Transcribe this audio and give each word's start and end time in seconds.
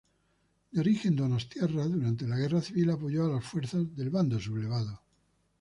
De 0.71 0.79
origen 0.79 1.15
donostiarra, 1.15 1.85
durante 1.85 2.27
la 2.27 2.35
Guerra 2.35 2.59
civil 2.63 2.89
apoyó 2.89 3.25
a 3.25 3.35
las 3.35 3.45
fuerzas 3.45 3.95
del 3.95 4.09
Bando 4.09 4.39
sublevado. 4.39 4.99